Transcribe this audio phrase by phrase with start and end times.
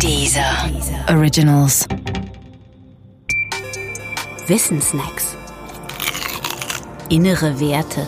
[0.00, 0.70] Dieser
[1.08, 1.86] Originals.
[4.46, 5.36] Wissensnacks.
[7.08, 8.06] Innere Werte.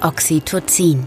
[0.00, 1.06] Oxytocin.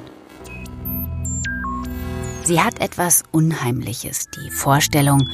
[2.43, 5.29] Sie hat etwas Unheimliches, die Vorstellung,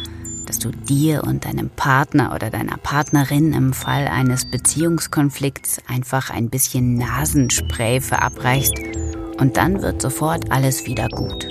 [0.46, 6.50] dass du dir und deinem Partner oder deiner Partnerin im Fall eines Beziehungskonflikts einfach ein
[6.50, 8.74] bisschen Nasenspray verabreichst
[9.44, 11.50] und dann wird sofort alles wieder gut.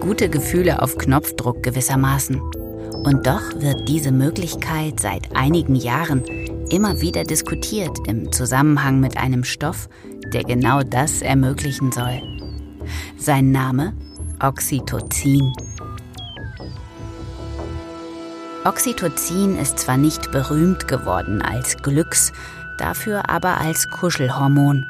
[0.00, 2.40] Gute Gefühle auf Knopfdruck gewissermaßen.
[2.40, 6.24] Und doch wird diese Möglichkeit seit einigen Jahren
[6.68, 9.88] immer wieder diskutiert im Zusammenhang mit einem Stoff,
[10.34, 12.20] der genau das ermöglichen soll.
[13.16, 13.92] Sein Name
[14.40, 15.52] Oxytocin.
[18.64, 22.32] Oxytocin ist zwar nicht berühmt geworden als Glücks,
[22.78, 24.84] dafür aber als Kuschelhormon.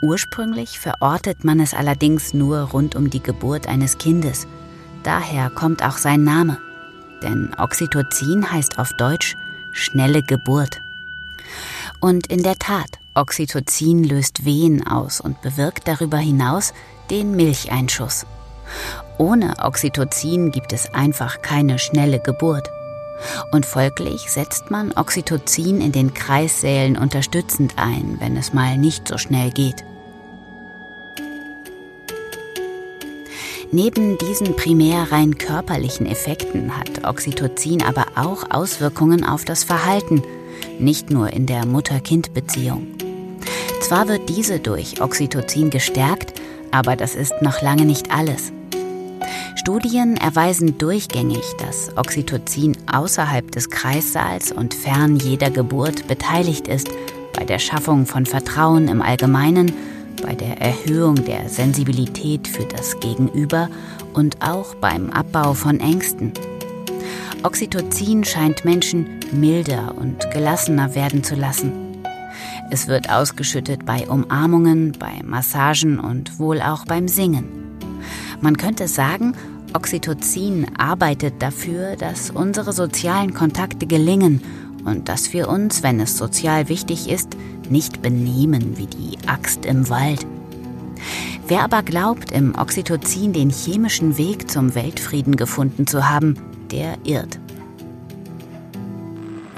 [0.00, 4.46] Ursprünglich verortet man es allerdings nur rund um die Geburt eines Kindes.
[5.02, 6.58] Daher kommt auch sein Name.
[7.22, 9.36] Denn Oxytocin heißt auf Deutsch
[9.72, 10.80] schnelle Geburt.
[12.00, 16.72] Und in der Tat, Oxytocin löst Wehen aus und bewirkt darüber hinaus
[17.10, 18.24] den Milcheinschuss.
[19.18, 22.70] Ohne Oxytocin gibt es einfach keine schnelle Geburt.
[23.52, 29.18] Und folglich setzt man Oxytocin in den Kreissälen unterstützend ein, wenn es mal nicht so
[29.18, 29.84] schnell geht.
[33.72, 40.22] Neben diesen primär rein körperlichen Effekten hat Oxytocin aber auch Auswirkungen auf das Verhalten,
[40.80, 42.88] nicht nur in der Mutter-Kind-Beziehung.
[43.80, 46.40] Zwar wird diese durch Oxytocin gestärkt,
[46.72, 48.52] aber das ist noch lange nicht alles.
[49.60, 56.88] Studien erweisen durchgängig, dass Oxytocin außerhalb des Kreissaals und fern jeder Geburt beteiligt ist
[57.34, 59.70] bei der Schaffung von Vertrauen im Allgemeinen,
[60.22, 63.68] bei der Erhöhung der Sensibilität für das Gegenüber
[64.14, 66.32] und auch beim Abbau von Ängsten.
[67.42, 72.02] Oxytocin scheint Menschen milder und gelassener werden zu lassen.
[72.70, 77.59] Es wird ausgeschüttet bei Umarmungen, bei Massagen und wohl auch beim Singen.
[78.40, 79.34] Man könnte sagen,
[79.74, 84.42] Oxytocin arbeitet dafür, dass unsere sozialen Kontakte gelingen
[84.84, 87.36] und dass wir uns, wenn es sozial wichtig ist,
[87.68, 90.26] nicht benehmen wie die Axt im Wald.
[91.46, 96.36] Wer aber glaubt, im Oxytocin den chemischen Weg zum Weltfrieden gefunden zu haben,
[96.70, 97.38] der irrt.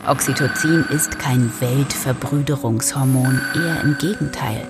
[0.07, 4.67] Oxytocin ist kein Weltverbrüderungshormon, eher im Gegenteil.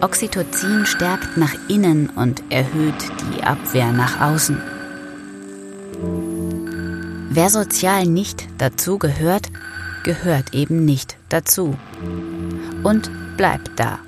[0.00, 4.60] Oxytocin stärkt nach innen und erhöht die Abwehr nach außen.
[7.30, 9.50] Wer sozial nicht dazu gehört,
[10.04, 11.76] gehört eben nicht dazu.
[12.82, 13.98] Und bleibt da.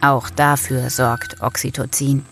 [0.00, 2.24] Auch dafür sorgt Oxytocin.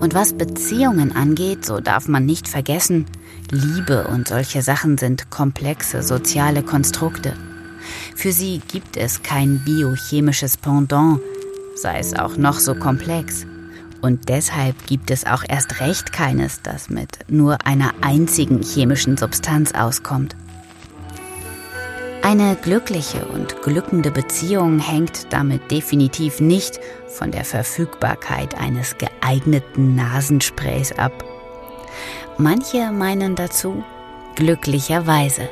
[0.00, 3.06] Und was Beziehungen angeht, so darf man nicht vergessen,
[3.50, 7.34] Liebe und solche Sachen sind komplexe soziale Konstrukte.
[8.16, 11.20] Für sie gibt es kein biochemisches Pendant,
[11.74, 13.46] sei es auch noch so komplex.
[14.00, 19.72] Und deshalb gibt es auch erst recht keines, das mit nur einer einzigen chemischen Substanz
[19.72, 20.36] auskommt.
[22.22, 30.92] Eine glückliche und glückende Beziehung hängt damit definitiv nicht von der Verfügbarkeit eines geeigneten Nasensprays
[30.92, 31.12] ab.
[32.38, 33.84] Manche meinen dazu
[34.36, 35.48] glücklicherweise.